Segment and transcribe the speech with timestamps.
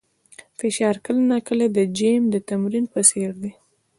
[0.59, 3.51] فشار کله ناکله د جیم د تمرین په څېر دی.